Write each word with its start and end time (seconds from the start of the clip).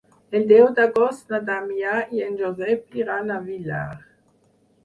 El 0.37 0.45
deu 0.51 0.63
d'agost 0.79 1.29
na 1.33 1.39
Damià 1.51 1.93
i 2.21 2.25
en 2.31 2.39
Josep 2.41 2.99
iran 3.03 3.31
al 3.37 3.47
Villar. 3.51 3.87